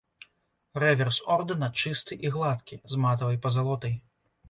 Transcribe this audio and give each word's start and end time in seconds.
Рэверс 0.83 1.19
ордэна 1.35 1.69
чысты 1.83 2.19
і 2.27 2.35
гладкі, 2.39 2.81
з 2.95 3.07
матавай 3.07 3.43
пазалотай. 3.49 3.93